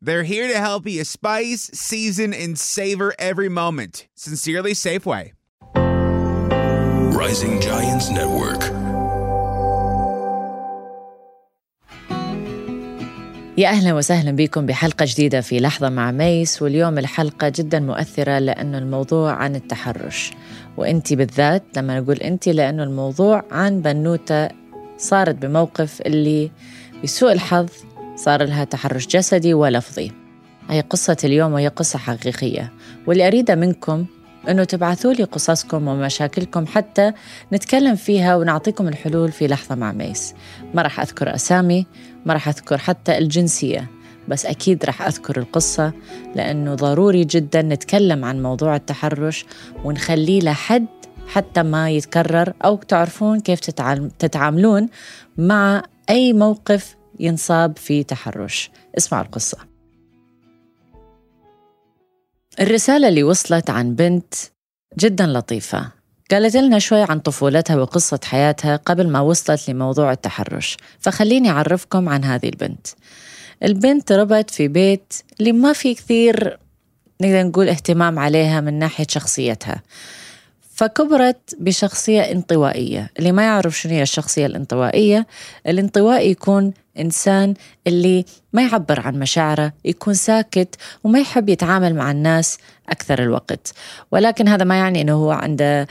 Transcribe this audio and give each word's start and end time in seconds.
They're 0.00 0.22
here 0.22 0.46
to 0.46 0.58
help 0.60 0.86
you 0.86 1.02
spice, 1.02 1.70
season, 1.74 2.32
and 2.32 2.56
savor 2.56 3.14
every 3.18 3.48
moment. 3.48 4.06
Sincerely, 4.14 4.72
Safeway. 4.72 5.32
Rising 7.12 7.60
Giants 7.60 8.08
Network. 8.08 8.62
يا 13.58 13.68
أهلا 13.68 13.94
وسهلا 13.94 14.30
بكم 14.30 14.66
بحلقة 14.66 15.04
جديدة 15.08 15.40
في 15.40 15.60
لحظة 15.60 15.88
مع 15.88 16.10
ميس 16.10 16.62
واليوم 16.62 16.98
الحلقة 16.98 17.48
جدا 17.48 17.80
مؤثرة 17.80 18.38
لأنه 18.38 18.78
الموضوع 18.78 19.32
عن 19.32 19.56
التحرش 19.56 20.32
وأنت 20.76 21.12
بالذات 21.12 21.62
لما 21.76 22.00
نقول 22.00 22.16
أنت 22.16 22.48
لأنه 22.48 22.82
الموضوع 22.82 23.44
عن 23.50 23.82
بنوتة 23.82 24.48
صارت 24.98 25.34
بموقف 25.34 26.00
اللي 26.00 26.50
بسوء 27.04 27.32
الحظ 27.32 27.68
صار 28.18 28.44
لها 28.44 28.64
تحرش 28.64 29.06
جسدي 29.06 29.54
ولفظي. 29.54 30.12
هي 30.70 30.80
قصة 30.80 31.16
اليوم 31.24 31.52
وهي 31.52 31.68
قصة 31.68 31.98
حقيقية. 31.98 32.72
واللي 33.06 33.26
أريده 33.26 33.54
منكم 33.54 34.06
أنه 34.48 34.64
تبعثوا 34.64 35.12
لي 35.12 35.24
قصصكم 35.24 35.88
ومشاكلكم 35.88 36.66
حتى 36.66 37.12
نتكلم 37.52 37.96
فيها 37.96 38.36
ونعطيكم 38.36 38.88
الحلول 38.88 39.32
في 39.32 39.46
لحظة 39.46 39.74
مع 39.74 39.92
ميس. 39.92 40.34
ما 40.74 40.82
راح 40.82 41.00
أذكر 41.00 41.34
أسامي 41.34 41.86
ما 42.26 42.32
راح 42.32 42.48
أذكر 42.48 42.78
حتى 42.78 43.18
الجنسية 43.18 43.90
بس 44.28 44.46
أكيد 44.46 44.84
راح 44.84 45.02
أذكر 45.02 45.38
القصة 45.38 45.92
لأنه 46.34 46.74
ضروري 46.74 47.24
جدا 47.24 47.62
نتكلم 47.62 48.24
عن 48.24 48.42
موضوع 48.42 48.76
التحرش 48.76 49.46
ونخليه 49.84 50.40
لحد 50.40 50.86
حتى 51.28 51.62
ما 51.62 51.90
يتكرر 51.90 52.52
أو 52.64 52.76
تعرفون 52.76 53.40
كيف 53.40 53.60
تتعاملون 54.18 54.88
مع 55.38 55.82
أي 56.10 56.32
موقف 56.32 56.97
ينصاب 57.20 57.78
في 57.78 58.02
تحرش. 58.02 58.70
اسمعوا 58.98 59.24
القصة. 59.24 59.58
الرسالة 62.60 63.08
اللي 63.08 63.22
وصلت 63.22 63.70
عن 63.70 63.94
بنت 63.94 64.34
جدا 64.98 65.26
لطيفة. 65.26 65.92
قالت 66.30 66.56
لنا 66.56 66.78
شوي 66.78 67.02
عن 67.02 67.18
طفولتها 67.18 67.76
وقصة 67.76 68.20
حياتها 68.24 68.76
قبل 68.76 69.08
ما 69.08 69.20
وصلت 69.20 69.70
لموضوع 69.70 70.12
التحرش. 70.12 70.76
فخليني 70.98 71.50
أعرفكم 71.50 72.08
عن 72.08 72.24
هذه 72.24 72.48
البنت. 72.48 72.86
البنت 73.62 74.12
ربت 74.12 74.50
في 74.50 74.68
بيت 74.68 75.14
اللي 75.40 75.52
ما 75.52 75.72
في 75.72 75.94
كثير 75.94 76.58
نقدر 77.20 77.42
نقول 77.42 77.68
اهتمام 77.68 78.18
عليها 78.18 78.60
من 78.60 78.78
ناحية 78.78 79.06
شخصيتها. 79.10 79.82
فكبرت 80.74 81.56
بشخصية 81.60 82.20
انطوائية. 82.20 83.10
اللي 83.18 83.32
ما 83.32 83.42
يعرف 83.42 83.78
شنو 83.78 83.92
هي 83.92 84.02
الشخصية 84.02 84.46
الانطوائية 84.46 85.26
الانطوائي 85.66 86.30
يكون 86.30 86.72
إنسان 87.00 87.54
اللي 87.86 88.24
ما 88.52 88.62
يعبر 88.62 89.00
عن 89.00 89.18
مشاعره 89.18 89.72
يكون 89.84 90.14
ساكت 90.14 90.76
وما 91.04 91.18
يحب 91.18 91.48
يتعامل 91.48 91.94
مع 91.94 92.10
الناس 92.10 92.58
أكثر 92.88 93.22
الوقت. 93.22 93.72
ولكن 94.12 94.48
هذا 94.48 94.64
ما 94.64 94.78
يعني 94.78 95.02
أنه 95.02 95.12
هو 95.12 95.30
عنده 95.30 95.86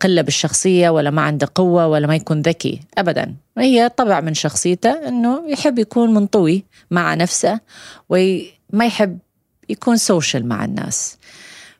قلة 0.00 0.22
بالشخصية 0.22 0.90
ولا 0.90 1.10
ما 1.10 1.22
عنده 1.22 1.48
قوة 1.54 1.86
ولا 1.86 2.06
ما 2.06 2.16
يكون 2.16 2.40
ذكي 2.40 2.80
أبدا. 2.98 3.34
هي 3.58 3.88
طبع 3.88 4.20
من 4.20 4.34
شخصيته 4.34 5.08
أنه 5.08 5.42
يحب 5.48 5.78
يكون 5.78 6.14
منطوي 6.14 6.64
مع 6.90 7.14
نفسه 7.14 7.60
وما 8.08 8.86
يحب 8.86 9.18
يكون 9.68 9.96
سوشل 9.96 10.46
مع 10.46 10.64
الناس. 10.64 11.18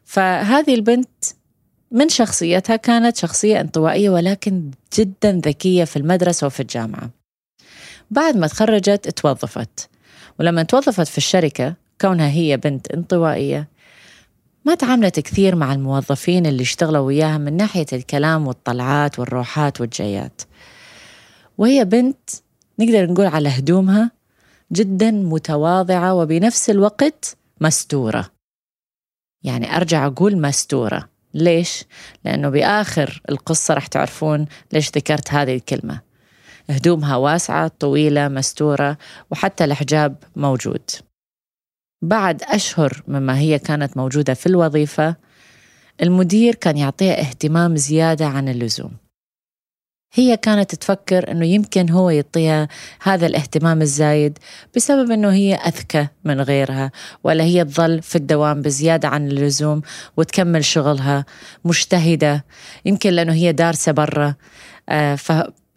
فهذه 0.05 0.75
البنت 0.75 1.09
من 1.91 2.09
شخصيتها 2.09 2.77
كانت 2.77 3.17
شخصية 3.17 3.61
انطوائية 3.61 4.11
ولكن 4.11 4.71
جدا 4.99 5.41
ذكية 5.45 5.85
في 5.85 5.97
المدرسة 5.97 6.47
وفي 6.47 6.61
الجامعة. 6.61 7.20
بعد 8.11 8.37
ما 8.37 8.47
تخرجت 8.47 9.09
توظفت. 9.09 9.89
ولما 10.41 10.63
توظفت 10.63 11.09
في 11.09 11.19
الشركة 11.19 11.75
كونها 12.01 12.29
هي 12.29 12.57
بنت 12.57 12.91
انطوائية 12.91 13.69
ما 14.65 14.75
تعاملت 14.75 15.21
كثير 15.21 15.57
مع 15.57 15.73
الموظفين 15.73 16.47
اللي 16.47 16.63
اشتغلوا 16.63 17.07
وياها 17.07 17.39
من 17.39 17.57
ناحية 17.57 17.87
الكلام 17.93 18.47
والطلعات 18.47 19.19
والروحات 19.19 19.81
والجيات 19.81 20.43
وهي 21.59 21.85
بنت 21.85 22.31
نقدر 22.79 23.13
نقول 23.13 23.27
على 23.27 23.49
هدومها 23.49 24.11
جدا 24.73 25.11
متواضعة 25.11 26.15
وبنفس 26.15 26.71
الوقت 26.71 27.37
مستورة. 27.61 28.31
يعني 29.43 29.77
أرجع 29.77 30.07
أقول 30.07 30.41
مستورة. 30.41 31.09
ليش؟ 31.35 31.85
لأنه 32.25 32.49
بآخر 32.49 33.23
القصة 33.29 33.75
رح 33.75 33.87
تعرفون 33.87 34.47
ليش 34.73 34.91
ذكرت 34.91 35.33
هذه 35.33 35.55
الكلمة. 35.55 36.01
هدومها 36.71 37.17
واسعة 37.17 37.69
طويلة 37.69 38.29
مستورة 38.29 38.99
وحتى 39.31 39.65
الحجاب 39.65 40.17
موجود. 40.37 40.91
بعد 42.03 42.43
أشهر 42.43 43.03
مما 43.09 43.39
هي 43.39 43.59
كانت 43.59 43.97
موجودة 43.97 44.35
في 44.35 44.47
الوظيفة 44.47 45.17
المدير 46.03 46.55
كان 46.55 46.77
يعطيها 46.77 47.21
اهتمام 47.21 47.77
زيادة 47.77 48.27
عن 48.27 48.49
اللزوم. 48.49 48.91
هي 50.13 50.37
كانت 50.37 50.75
تفكر 50.75 51.31
إنه 51.31 51.47
يمكن 51.47 51.91
هو 51.91 52.11
يعطيها 52.11 52.69
هذا 53.03 53.27
الاهتمام 53.27 53.83
الزايد 53.83 54.39
بسبب 54.77 55.11
إنه 55.11 55.33
هي 55.33 55.55
أذكى 55.55 56.07
من 56.25 56.41
غيرها 56.41 56.93
ولا 57.25 57.45
هي 57.45 57.65
تظل 57.65 58.03
في 58.03 58.17
الدوام 58.17 58.63
بزيادة 58.63 59.09
عن 59.09 59.29
اللزوم 59.29 59.83
وتكمل 60.17 60.65
شغلها 60.65 61.25
مجتهدة 61.65 62.45
يمكن 62.85 63.11
لأنه 63.11 63.33
هي 63.33 63.53
دارسة 63.53 63.93
برا. 63.93 64.35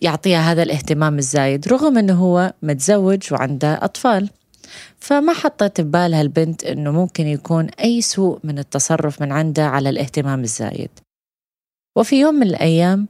فيعطيها 0.03 0.51
هذا 0.51 0.63
الاهتمام 0.63 1.17
الزايد 1.17 1.67
رغم 1.67 1.97
إنه 1.97 2.13
هو 2.13 2.53
متزوج 2.61 3.33
وعنده 3.33 3.79
أطفال. 3.85 4.29
فما 4.99 5.33
حطت 5.33 5.81
ببالها 5.81 6.21
البنت 6.21 6.63
إنه 6.63 6.91
ممكن 6.91 7.27
يكون 7.27 7.69
أي 7.69 8.01
سوء 8.01 8.39
من 8.43 8.59
التصرف 8.59 9.21
من 9.21 9.31
عنده 9.31 9.65
على 9.65 9.89
الاهتمام 9.89 10.43
الزايد. 10.43 10.89
وفي 11.97 12.19
يوم 12.19 12.35
من 12.35 12.47
الأيام 12.47 13.07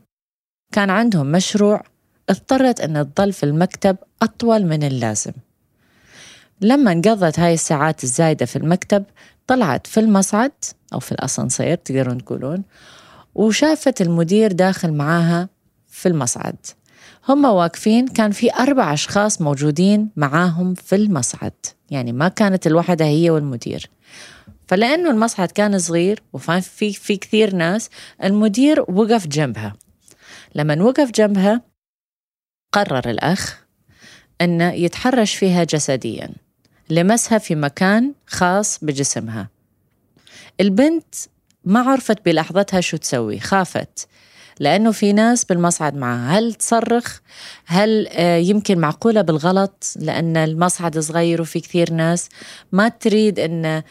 كان 0.72 0.90
عندهم 0.90 1.31
مشروع 1.31 1.84
اضطرت 2.30 2.81
أن 2.81 3.14
تظل 3.14 3.34
في 3.34 3.44
المكتب 3.44 3.98
أطول 4.22 4.66
من 4.66 4.84
اللازم. 4.84 5.34
لما 6.62 6.92
انقضت 6.92 7.40
هاي 7.40 7.54
الساعات 7.54 8.04
الزايدة 8.04 8.46
في 8.46 8.56
المكتب 8.56 9.04
طلعت 9.48 9.88
في 9.88 10.00
المصعد 10.00 10.52
أو 10.94 11.00
في 11.00 11.12
الأسانسير 11.12 11.75
تقدرون 11.75 12.25
تقولون 12.25 12.64
وشافت 13.36 14.02
المدير 14.02 14.52
داخل 14.52 14.94
معاها 14.94 15.50
في 15.88 16.08
المصعد. 16.10 16.56
هم 17.30 17.46
واقفين 17.46 18.08
كان 18.08 18.31
في 18.31 18.53
أربع 18.53 18.94
أشخاص 18.94 19.41
موجودين 19.41 20.09
معاهم 20.16 20.74
في 20.74 20.96
المصعد. 20.96 21.53
يعني 21.91 22.12
ما 22.12 22.28
كانت 22.28 22.68
الوحدة 22.68 23.06
هي 23.06 23.30
والمدير. 23.30 23.90
فلأنه 24.68 25.09
المصعد 25.09 25.52
كان 25.52 25.80
صغير 25.80 26.24
وفي 26.34 26.62
في 26.92 27.18
كثير 27.18 27.56
ناس 27.56 27.90
المدير 28.24 28.81
وقف 28.81 29.28
جنبها. 29.28 29.74
لما 30.56 30.84
وقف 30.84 31.12
جنبها 31.12 31.62
قرر 32.72 33.09
الأخ 33.09 33.63
أنه 34.42 34.72
يتحرش 34.72 35.36
فيها 35.36 35.63
جسديا 35.63 36.30
لمسها 36.90 37.38
في 37.38 37.56
مكان 37.56 38.13
خاص 38.28 38.84
بجسمها. 38.84 39.50
البنت 40.62 41.16
ما 41.66 41.80
عرفت 41.80 42.25
بلحظتها 42.25 42.81
شو 42.81 42.97
تسوي 42.97 43.39
خافت. 43.39 44.07
لأنه 44.59 44.91
في 44.91 45.13
ناس 45.13 45.45
بالمصعد 45.45 45.95
معها 45.95 46.39
هل 46.39 46.53
تصرخ؟ 46.53 47.19
هل 47.65 48.07
آه، 48.07 48.38
يمكن 48.38 48.79
معقولة 48.79 49.21
بالغلط؟ 49.21 49.94
لأن 49.95 50.38
المصعد 50.38 51.00
صغير 51.00 51.41
وفي 51.41 51.59
كثير 51.59 51.94
ناس. 51.94 52.29
ما 52.71 52.88
تريد 52.88 53.39
أن 53.39 53.83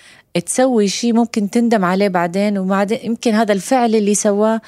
تسوي 0.46 0.88
شيء 0.88 1.12
ممكن 1.12 1.50
تندم 1.50 1.84
عليه 1.84 2.08
بعدين 2.08 2.58
وبعدين 2.58 2.98
يمكن 3.04 3.34
هذا 3.34 3.52
الفعل 3.52 3.94
اللي 3.94 4.14
سواه 4.14 4.60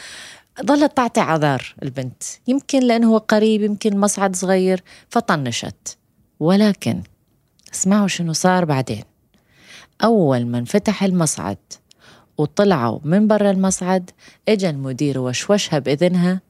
ظلت 0.66 0.96
تعطي 0.96 1.20
عذار 1.20 1.74
البنت. 1.82 2.22
يمكن 2.48 2.80
لأنه 2.80 3.12
هو 3.12 3.18
قريب 3.18 3.62
يمكن 3.62 4.00
مصعد 4.00 4.36
صغير 4.36 4.82
فطنشت. 5.08 5.98
ولكن 6.40 7.02
اسمعوا 7.74 8.08
شنو 8.08 8.32
صار 8.32 8.64
بعدين. 8.64 9.04
أول 10.04 10.46
ما 10.46 10.58
انفتح 10.58 11.02
المصعد 11.02 11.56
وطلعوا 12.38 12.98
من 13.04 13.26
برا 13.26 13.50
المصعد 13.50 14.10
اجى 14.48 14.70
المدير 14.70 15.18
وشوشها 15.18 15.78
بإذنها 15.78 16.40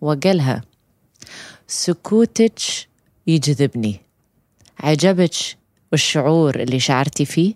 وقالها 0.00 0.62
سكوتك 1.66 2.60
يجذبني. 3.26 4.00
عجبك 4.80 5.34
الشعور 5.94 6.60
اللي 6.60 6.80
شعرتي 6.80 7.24
فيه؟ 7.24 7.54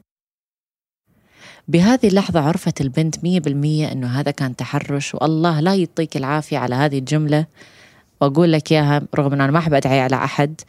بهذه 1.68 2.08
اللحظة 2.08 2.40
عرفت 2.40 2.80
البنت 2.80 3.24
مية 3.24 3.40
بالمية 3.40 3.92
أنه 3.92 4.20
هذا 4.20 4.30
كان 4.30 4.56
تحرش 4.56 5.14
والله 5.14 5.60
لا 5.60 5.74
يعطيك 5.74 6.16
العافية 6.16 6.58
على 6.58 6.74
هذه 6.74 6.98
الجملة. 6.98 7.46
وأقول 8.20 8.52
لك 8.52 8.72
إياها 8.72 9.02
رغم 9.14 9.32
أنه 9.32 9.44
أنا 9.44 9.52
ما 9.52 9.58
أحب 9.58 9.74
أدعي 9.74 10.00
على 10.00 10.16
أحد 10.16 10.60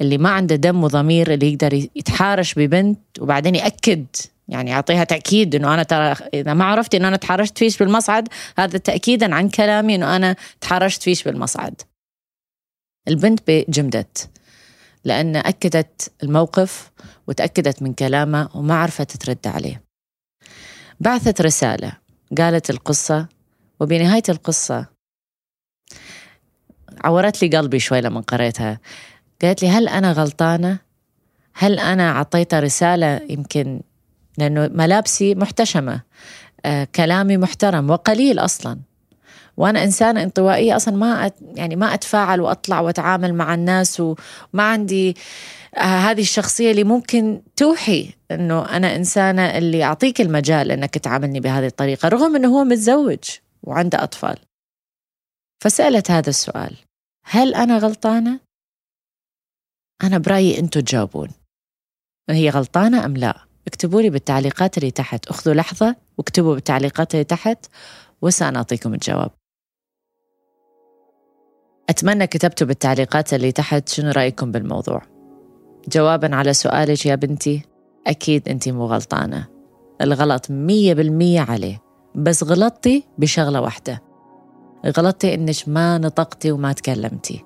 اللي 0.00 0.18
ما 0.18 0.30
عنده 0.30 0.56
دم 0.56 0.84
وضمير 0.84 1.34
اللي 1.34 1.52
يقدر 1.52 1.74
يتحارش 1.74 2.54
ببنت 2.54 2.98
وبعدين 3.20 3.54
يأكد 3.54 4.06
يعني 4.48 4.70
يعطيها 4.70 5.04
تأكيد 5.04 5.54
إنه 5.54 5.74
أنا 5.74 5.82
ترى 5.82 6.16
إذا 6.34 6.54
ما 6.54 6.64
عرفتي 6.64 6.96
إنه 6.96 7.08
أنا 7.08 7.16
تحرشت 7.16 7.58
فيش 7.58 7.78
بالمصعد 7.78 8.28
هذا 8.58 8.78
تأكيدا 8.78 9.34
عن 9.34 9.48
كلامي 9.48 9.94
إنه 9.94 10.16
أنا 10.16 10.36
تحرشت 10.60 11.02
فيش 11.02 11.22
بالمصعد. 11.22 11.82
البنت 13.08 13.50
جمدت 13.50 14.30
لأن 15.04 15.36
أكدت 15.36 16.12
الموقف 16.22 16.90
وتأكدت 17.26 17.82
من 17.82 17.92
كلامه 17.92 18.48
وما 18.54 18.74
عرفت 18.74 19.16
ترد 19.16 19.46
عليه. 19.46 19.82
بعثت 21.00 21.40
رسالة 21.40 21.92
قالت 22.38 22.70
القصة 22.70 23.28
وبنهاية 23.80 24.22
القصة 24.28 24.86
عورت 27.04 27.42
لي 27.42 27.56
قلبي 27.56 27.78
شوي 27.78 28.00
لما 28.00 28.20
قريتها. 28.20 28.80
قالت 29.42 29.62
لي 29.62 29.68
هل 29.68 29.88
أنا 29.88 30.12
غلطانة؟ 30.12 30.78
هل 31.54 31.78
أنا 31.78 32.10
أعطيتها 32.10 32.60
رسالة 32.60 33.20
يمكن 33.28 33.80
لأنه 34.38 34.70
ملابسي 34.74 35.34
محتشمة 35.34 36.00
آه 36.64 36.88
كلامي 36.94 37.36
محترم 37.36 37.90
وقليل 37.90 38.38
أصلا. 38.38 38.78
وأنا 39.56 39.84
إنسانة 39.84 40.22
انطوائية 40.22 40.76
أصلا 40.76 40.96
ما 40.96 41.26
أت 41.26 41.34
يعني 41.56 41.76
ما 41.76 41.94
أتفاعل 41.94 42.40
وأطلع 42.40 42.80
وأتعامل 42.80 43.34
مع 43.34 43.54
الناس 43.54 44.00
وما 44.00 44.62
عندي 44.62 45.16
آه 45.76 45.78
هذه 45.80 46.20
الشخصية 46.20 46.70
اللي 46.70 46.84
ممكن 46.84 47.42
توحي 47.56 48.10
إنه 48.30 48.76
أنا 48.76 48.96
إنسانة 48.96 49.58
اللي 49.58 49.84
أعطيك 49.84 50.20
المجال 50.20 50.70
إنك 50.70 50.98
تعاملني 50.98 51.40
بهذه 51.40 51.66
الطريقة 51.66 52.08
رغم 52.08 52.36
إنه 52.36 52.48
هو 52.48 52.64
متزوج 52.64 53.24
وعنده 53.62 54.02
أطفال. 54.02 54.36
فسألت 55.62 56.10
هذا 56.10 56.30
السؤال 56.30 56.76
هل 57.24 57.54
أنا 57.54 57.78
غلطانة؟ 57.78 58.40
أنا 60.02 60.18
برأيي 60.18 60.58
أنتم 60.58 60.80
تجاوبون. 60.80 61.28
هي 62.30 62.50
غلطانة 62.50 63.04
أم 63.04 63.16
لا؟ 63.16 63.53
اكتبوا 63.66 64.02
لي 64.02 64.10
بالتعليقات 64.10 64.78
اللي 64.78 64.90
تحت. 64.90 65.26
أخذوا 65.26 65.54
لحظة 65.54 65.96
واكتبوا 66.18 66.54
بالتعليقات 66.54 67.14
اللي 67.14 67.24
تحت 67.24 67.66
وسأعطيكم 68.22 68.94
الجواب. 68.94 69.30
أتمنى 71.88 72.26
كتبتوا 72.26 72.66
بالتعليقات 72.66 73.34
اللي 73.34 73.52
تحت 73.52 73.88
شنو 73.88 74.10
رأيكم 74.10 74.52
بالموضوع. 74.52 75.02
جوابا 75.88 76.34
على 76.34 76.52
سؤالك 76.52 77.06
يا 77.06 77.14
بنتي 77.14 77.62
أكيد 78.06 78.48
أنت 78.48 78.68
مو 78.68 78.86
غلطانة. 78.86 79.46
الغلط 80.00 80.50
مية 80.50 80.94
بالمية 80.94 81.40
عليه. 81.40 81.82
بس 82.14 82.44
غلطتي 82.44 83.04
بشغلة 83.18 83.60
واحدة. 83.60 84.02
غلطتي 84.86 85.34
إنك 85.34 85.56
ما 85.66 85.98
نطقتي 85.98 86.52
وما 86.52 86.72
تكلمتي. 86.72 87.44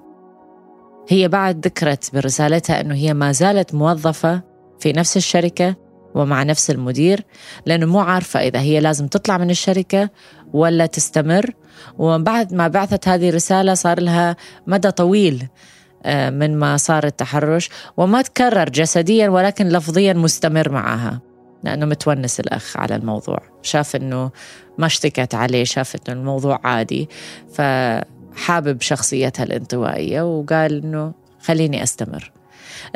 هي 1.08 1.28
بعد 1.28 1.66
ذكرت 1.66 2.14
برسالتها 2.14 2.80
أنه 2.80 2.94
هي 2.94 3.14
ما 3.14 3.32
زالت 3.32 3.74
موظفة 3.74 4.42
في 4.80 4.92
نفس 4.92 5.16
الشركة 5.16 5.76
ومع 6.14 6.42
نفس 6.42 6.70
المدير 6.70 7.24
لأنه 7.66 7.86
مو 7.86 8.00
عارفة 8.00 8.40
إذا 8.40 8.60
هي 8.60 8.80
لازم 8.80 9.06
تطلع 9.06 9.38
من 9.38 9.50
الشركة 9.50 10.10
ولا 10.52 10.86
تستمر. 10.86 11.54
وبعد 11.98 12.54
ما 12.54 12.68
بعثت 12.68 13.08
هذه 13.08 13.28
الرسالة 13.28 13.74
صار 13.74 14.00
لها 14.00 14.36
مدى 14.66 14.90
طويل 14.90 15.48
آه، 16.04 16.30
من 16.30 16.58
ما 16.58 16.76
صار 16.76 17.06
التحرش 17.06 17.68
وما 17.96 18.22
تكرر 18.22 18.68
جسديا 18.68 19.28
ولكن 19.28 19.68
لفظيا 19.68 20.12
مستمر 20.12 20.68
معها. 20.68 21.20
لأنه 21.64 21.86
متونس 21.86 22.40
الأخ 22.40 22.76
على 22.76 22.96
الموضوع. 22.96 23.38
شاف 23.62 23.96
أنه 23.96 24.30
ما 24.78 24.86
اشتكت 24.86 25.34
عليه 25.34 25.64
شاف 25.64 25.96
أنه 25.96 26.20
الموضوع 26.20 26.60
عادي. 26.64 27.08
فحابب 27.52 28.82
شخصيتها 28.82 29.42
الانطوائية 29.42 30.22
وقال 30.22 30.84
أنه 30.84 31.12
خليني 31.40 31.82
أستمر. 31.82 32.37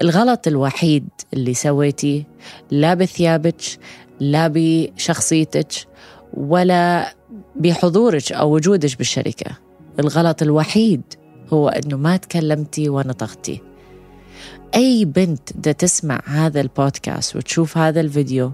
الغلط 0.00 0.46
الوحيد 0.46 1.08
اللي 1.32 1.54
سويتيه 1.54 2.24
لا 2.70 2.94
بثيابك 2.94 3.62
لا 4.20 4.50
بشخصيتك 4.54 5.72
ولا 6.34 7.14
بحضورك 7.56 8.32
أو 8.32 8.54
وجودك 8.54 8.98
بالشركة. 8.98 9.50
الغلط 10.00 10.42
الوحيد 10.42 11.02
هو 11.52 11.68
أنه 11.68 11.96
ما 11.96 12.16
تكلمتي 12.16 12.88
ونطقتي 12.88 13.60
أي 14.74 15.04
بنت 15.04 15.56
دا 15.56 15.72
تسمع 15.72 16.20
هذا 16.26 16.60
البودكاست 16.60 17.36
وتشوف 17.36 17.78
هذا 17.78 18.00
الفيديو 18.00 18.52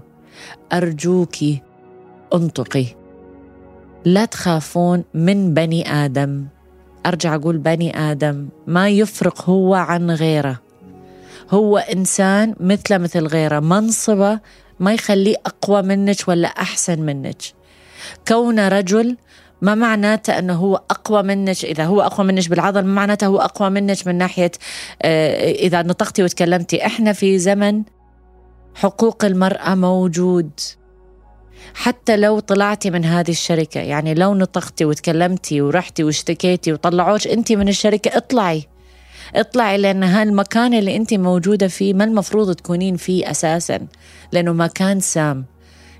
أرجوكي 0.73 1.61
انطقي. 2.33 2.85
لا 4.05 4.25
تخافون 4.25 5.03
من 5.13 5.53
بني 5.53 5.91
آدم. 5.91 6.45
أرجع 7.05 7.35
أقول 7.35 7.57
بني 7.57 7.97
آدم 8.11 8.49
ما 8.67 8.89
يفرق 8.89 9.49
هو 9.49 9.75
عن 9.75 10.11
غيره. 10.11 10.59
هو 11.49 11.77
إنسان 11.77 12.55
مثله 12.59 12.97
مثل 12.97 13.27
غيره. 13.27 13.59
منصبه 13.59 14.39
ما 14.79 14.93
يخليه 14.93 15.35
أقوى 15.45 15.81
منك 15.81 16.27
ولا 16.27 16.47
أحسن 16.47 16.99
منك. 17.01 17.41
كونه 18.27 18.67
رجل 18.67 19.17
ما 19.61 19.75
معناته 19.75 20.39
أنه 20.39 20.53
هو 20.53 20.75
أقوى 20.75 21.23
منك. 21.23 21.65
إذا 21.65 21.85
هو 21.85 22.01
أقوى 22.01 22.27
منك 22.27 22.49
بالعضل 22.49 22.81
ما 22.81 22.93
معناته 22.93 23.27
هو 23.27 23.37
أقوى 23.37 23.69
منك 23.69 24.07
من 24.07 24.17
ناحية 24.17 24.51
آه، 25.01 25.51
إذا 25.51 25.81
نطقتي 25.81 26.23
وتكلمتي. 26.23 26.85
إحنا 26.85 27.13
في 27.13 27.39
زمن 27.39 27.83
حقوق 28.75 29.25
المرأة 29.25 29.75
موجود. 29.75 30.51
حتى 31.73 32.17
لو 32.17 32.39
طلعتي 32.39 32.89
من 32.89 33.05
هذه 33.05 33.31
الشركة 33.31 33.79
يعني 33.79 34.13
لو 34.13 34.33
نطقتي 34.33 34.85
وتكلمتي 34.85 35.61
ورحتي 35.61 36.03
واشتكيتي 36.03 36.73
وطلعوش 36.73 37.27
انت 37.27 37.51
من 37.51 37.67
الشركة 37.67 38.17
اطلعي. 38.17 38.67
اطلعي 39.35 39.77
لأن 39.77 40.03
هالمكان 40.03 40.73
اللي 40.73 40.95
أنت 40.95 41.13
موجودة 41.13 41.67
فيه 41.67 41.93
ما 41.93 42.03
المفروض 42.03 42.55
تكونين 42.55 42.95
فيه 42.95 43.31
أساسا؟ 43.31 43.87
لأنه 44.31 44.53
مكان 44.53 44.99
سام. 44.99 45.45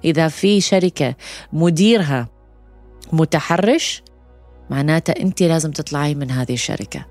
إذا 0.06 0.28
في 0.28 0.62
شركة 0.62 1.16
مديرها 1.54 2.28
متحرش 3.14 4.04
معناته 4.70 5.12
أنت 5.12 5.44
لازم 5.44 5.72
تطلعي 5.72 6.16
من 6.16 6.32
هذه 6.32 6.54
الشركة. 6.54 7.06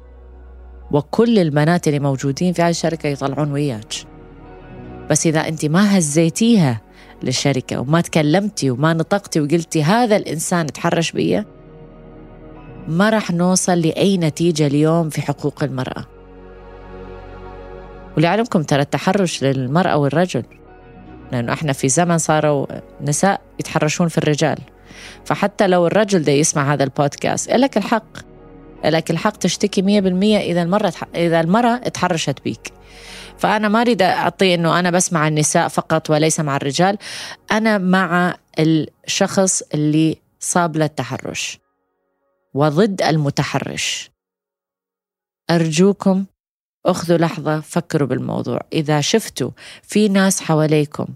وكل 0.91 1.39
البنات 1.39 1.89
اللي 1.89 1.99
موجودين 2.01 2.53
في 2.53 2.63
هذه 2.63 2.71
الشركة 2.71 3.07
يطلعون 3.07 3.53
وياك. 3.53 3.95
بس 5.11 5.27
إذا 5.27 5.49
أنت 5.49 5.65
ما 5.65 5.99
هزيتيها 5.99 6.81
للشركة 7.23 7.81
وما 7.81 8.01
تكلمتي 8.01 8.71
وما 8.71 8.93
نطقتي 8.93 9.41
وقلتي 9.41 9.83
هذا 9.83 10.17
الإنسان 10.17 10.67
تحرش 10.67 11.13
بيا 11.13 11.58
ما 12.89 13.11
راح 13.11 13.31
نوصل 13.31 13.79
لأي 13.79 14.17
نتيجة 14.17 14.67
اليوم 14.67 15.11
في 15.11 15.23
حقوق 15.23 15.65
المرأة. 15.65 16.05
ولعلمكم 18.17 18.63
ترى 18.63 18.83
التحرش 18.83 19.45
للمرأة 19.45 19.97
والرجل 19.97 20.43
لأنه 21.33 21.53
إحنا 21.53 21.73
في 21.73 21.89
زمن 21.89 22.19
صاروا 22.19 22.67
نساء 23.01 23.41
يتحرشون 23.61 24.09
في 24.09 24.19
الرجال. 24.19 24.59
فحتى 25.25 25.67
لو 25.67 25.87
الرجل 25.87 26.23
ده 26.23 26.33
يسمع 26.33 26.73
هذا 26.73 26.85
البودكاست 26.85 27.51
لك 27.51 27.77
الحق. 27.77 28.19
لك 28.85 29.11
الحق 29.11 29.37
تشتكي 29.37 29.83
مية 29.83 30.01
بالمية 30.01 30.39
إذا 30.39 30.63
المرة 30.63 30.93
إذا 31.15 31.41
المرأة 31.41 31.77
تحرشت 31.77 32.45
بيك. 32.45 32.73
فأنا 33.39 33.69
ما 33.69 33.81
أريد 33.81 34.03
أعطي 34.03 34.55
إنه 34.55 34.79
أنا 34.79 34.91
بس 34.91 35.13
مع 35.13 35.29
النساء 35.29 35.69
فقط 35.69 36.11
وليس 36.11 36.41
مع 36.41 36.57
الرجال 36.57 36.99
أنا 37.53 37.79
مع 37.79 38.37
الشخص 38.59 39.63
اللي 39.75 40.17
صاب 40.41 40.77
له 40.77 40.85
التحرش. 40.85 41.59
وضد 42.59 43.03
المتحرش. 43.03 44.11
أرجوكم 45.51 46.27
أخذوا 46.87 47.19
لحظة 47.19 47.61
فكروا 47.61 48.09
بالموضوع. 48.09 48.61
إذا 48.73 49.01
شفتوا 49.01 49.51
في 49.83 50.09
ناس 50.09 50.41
حواليكم 50.41 51.07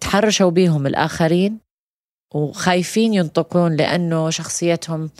تحرشوا 0.00 0.50
بيهم 0.50 0.86
الآخرين 0.86 1.58
وخايفين 2.34 3.14
ينطقون 3.14 3.76
لأنه 3.76 4.30
شخصيتهم 4.30 5.10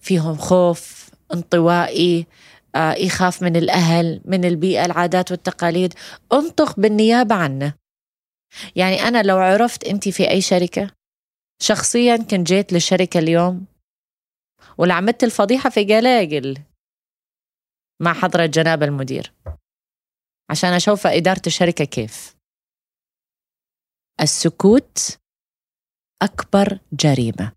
فيهم 0.00 0.36
خوف 0.36 1.10
انطوائي 1.34 2.26
آه 2.74 2.92
يخاف 2.92 3.42
من 3.42 3.56
الأهل 3.56 4.20
من 4.24 4.44
البيئة 4.44 4.84
العادات 4.84 5.30
والتقاليد. 5.30 5.94
انطق 6.32 6.80
بالنيابة 6.80 7.34
عنه. 7.34 7.74
يعني 8.76 9.02
أنا 9.02 9.22
لو 9.22 9.38
عرفت 9.38 9.84
أنت 9.84 10.08
في 10.08 10.30
أي 10.30 10.40
شركة 10.40 10.97
شخصيا 11.62 12.16
كنت 12.16 12.46
جيت 12.46 12.72
للشركة 12.72 13.18
اليوم 13.18 13.66
ولعملت 14.78 15.24
الفضيحة 15.24 15.70
في 15.70 15.84
قلاقل 15.84 16.62
مع 18.02 18.12
حضرة 18.12 18.46
جناب 18.46 18.82
المدير 18.82 19.32
عشان 20.50 20.72
أشوف 20.72 21.06
إدارة 21.06 21.42
الشركة 21.46 21.84
كيف. 21.84 22.36
السكوت 24.20 25.18
أكبر 26.22 26.80
جريمة. 26.92 27.52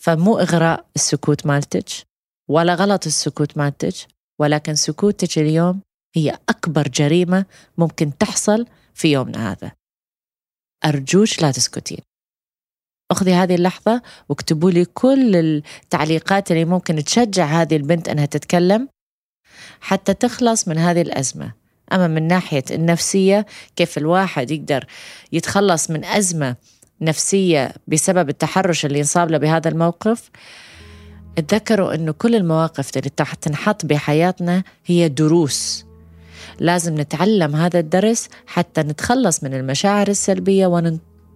فمو 0.00 0.38
إغراء 0.38 0.90
السكوت 0.96 1.46
مالتك 1.46 2.06
ولا 2.50 2.74
غلط 2.74 3.06
السكوت 3.06 3.58
مالتك 3.58 3.94
ولكن 4.40 4.74
سكوتك 4.74 5.38
اليوم 5.38 5.82
هي 6.16 6.38
أكبر 6.48 6.88
جريمة 6.88 7.46
ممكن 7.78 8.18
تحصل 8.18 8.66
في 8.94 9.12
يومنا 9.12 9.52
هذا. 9.52 9.72
أرجوش 10.84 11.42
لا 11.42 11.50
تسكتين. 11.52 12.00
أخذي 13.12 13.32
هذه 13.34 13.54
اللحظة 13.54 14.02
واكتبوا 14.28 14.70
لي 14.70 14.84
كل 14.84 15.36
التعليقات 15.36 16.50
اللي 16.50 16.64
ممكن 16.64 17.04
تشجع 17.04 17.44
هذه 17.44 17.76
البنت 17.76 18.08
أنها 18.08 18.26
تتكلم 18.26 18.88
حتى 19.80 20.14
تخلص 20.14 20.68
من 20.68 20.78
هذه 20.78 21.02
الأزمة. 21.02 21.52
أما 21.92 22.06
من 22.08 22.26
ناحية 22.28 22.64
النفسية 22.70 23.46
كيف 23.76 23.98
الواحد 23.98 24.50
يقدر 24.50 24.86
يتخلص 25.32 25.90
من 25.90 26.04
أزمة 26.04 26.56
نفسية 27.00 27.72
بسبب 27.86 28.28
التحرش 28.28 28.86
اللي 28.86 28.98
انصاب 28.98 29.30
له 29.30 29.38
بهذا 29.38 29.68
الموقف؟ 29.68 30.30
اتذكروا 31.38 31.94
أنه 31.94 32.12
كل 32.12 32.34
المواقف 32.34 32.96
اللي 32.96 33.10
تنحط 33.40 33.86
بحياتنا 33.86 34.62
هي 34.86 35.08
دروس. 35.08 35.84
لازم 36.60 37.00
نتعلم 37.00 37.56
هذا 37.56 37.78
الدرس 37.78 38.28
حتى 38.46 38.80
نتخلص 38.80 39.44
من 39.44 39.54
المشاعر 39.54 40.08
السلبية 40.08 40.66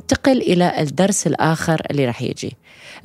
وننتقل 0.07 0.41
إلى 0.41 0.81
الدرس 0.83 1.27
الآخر 1.27 1.83
اللي 1.91 2.07
رح 2.07 2.23
يجي. 2.23 2.57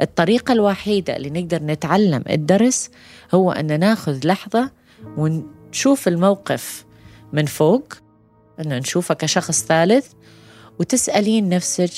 الطريقة 0.02 0.52
الوحيدة 0.52 1.16
اللي 1.16 1.30
نقدر 1.30 1.64
نتعلم 1.64 2.24
الدرس 2.30 2.90
هو 3.34 3.52
أن 3.52 3.80
ناخذ 3.80 4.28
لحظة 4.28 4.72
ونشوف 5.18 6.08
الموقف 6.08 6.86
من 7.34 7.46
فوق 7.46 7.94
أنه 8.60 8.78
نشوفه 8.78 9.14
كشخص 9.14 9.66
ثالث 9.66 10.08
وتسألين 10.80 11.50
نفسك 11.50 11.92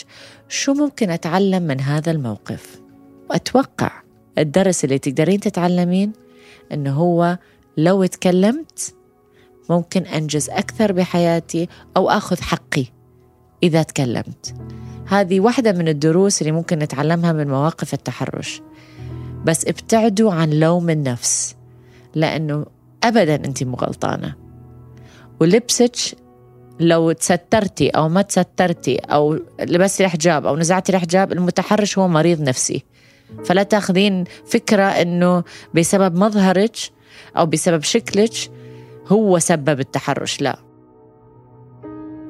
شو 0.49 0.73
ممكن 0.73 1.09
أتعلم 1.09 1.63
من 1.63 1.81
هذا 1.81 2.11
الموقف. 2.11 2.81
وأتوقع 3.29 3.91
الدرس 4.37 4.83
اللي 4.83 4.99
تقدرين 4.99 5.39
تتعلمين 5.39 6.13
أنه 6.71 6.93
هو 6.93 7.37
لو 7.77 8.05
تكلمت 8.05 8.95
ممكن 9.69 10.01
أنجز 10.01 10.49
أكثر 10.49 10.91
بحياتي 10.91 11.67
أو 11.97 12.09
أخذ 12.09 12.41
حقي 12.41 12.85
إذا 13.63 13.83
تكلمت 13.83 14.55
هذه 15.13 15.39
واحدة 15.39 15.71
من 15.71 15.87
الدروس 15.87 16.41
اللي 16.41 16.51
ممكن 16.51 16.79
نتعلمها 16.79 17.31
من 17.31 17.47
مواقف 17.47 17.93
التحرش. 17.93 18.61
بس 19.45 19.67
ابتعدوا 19.67 20.33
عن 20.33 20.49
لوم 20.49 20.89
النفس 20.89 21.55
لأنه 22.15 22.65
أبدا 23.03 23.35
أنت 23.35 23.63
مو 23.63 23.75
غلطانة. 23.75 24.35
ولبسك 25.39 25.95
لو 26.79 27.11
تسترتي 27.11 27.89
أو 27.89 28.09
ما 28.09 28.21
تسترتي 28.21 28.97
أو 28.97 29.39
لبستي 29.59 30.05
الحجاب 30.05 30.45
أو 30.45 30.57
نزعتي 30.57 30.91
الحجاب 30.91 31.31
المتحرش 31.31 31.97
هو 31.97 32.07
مريض 32.07 32.41
نفسي. 32.41 32.83
فلا 33.45 33.63
تأخذين 33.63 34.23
فكرة 34.45 34.83
أنه 34.83 35.43
بسبب 35.75 36.15
مظهرك 36.17 36.75
أو 37.37 37.45
بسبب 37.45 37.83
شكلك 37.83 38.33
هو 39.07 39.39
سبب 39.39 39.79
التحرش 39.79 40.41
لا. 40.41 40.59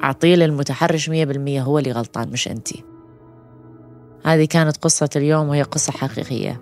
أعطيه 0.04 0.36
للمتحرش 0.36 1.10
مية 1.10 1.26
بالمية 1.26 1.62
هو 1.62 1.80
اللي 1.80 1.92
غلطان 1.92 2.30
مش 2.30 2.48
أنت. 2.48 2.68
هذه 4.26 4.46
كانت 4.46 4.78
قصة 4.78 5.10
اليوم 5.16 5.50
وهي 5.50 5.62
قصة 5.62 5.92
حقيقية. 5.92 6.62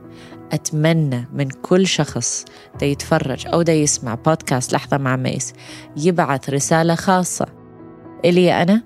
أتمنى 0.52 1.28
من 1.34 1.50
كل 1.50 1.88
شخص 1.88 2.46
دا 2.80 2.86
يتفرج 2.86 3.48
أو 3.48 3.62
دا 3.62 3.74
يسمع 3.74 4.16
بودكاست 4.16 4.74
لحظة 4.74 4.98
مع 4.98 5.16
ميس 5.16 5.54
يبعث 5.98 6.50
رسالة 6.50 6.96
خاصة. 6.96 7.46
إلي 8.26 8.62
أنا 8.62 8.84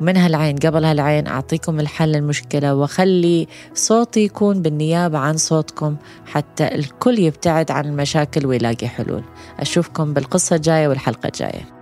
من 0.00 0.16
هالعين 0.16 0.56
قبل 0.56 0.84
هالعين 0.84 1.26
أعطيكم 1.26 1.80
الحل 1.80 2.08
للمشكلة 2.08 2.74
وخلي 2.74 3.46
صوتي 3.74 4.24
يكون 4.24 4.62
بالنيابة 4.62 5.18
عن 5.18 5.36
صوتكم 5.36 5.96
حتى 6.26 6.74
الكل 6.74 7.18
يبتعد 7.18 7.70
عن 7.70 7.84
المشاكل 7.84 8.46
ويلاقي 8.46 8.88
حلول. 8.88 9.22
أشوفكم 9.60 10.14
بالقصة 10.14 10.56
الجاية 10.56 10.88
والحلقة 10.88 11.26
الجاية. 11.26 11.81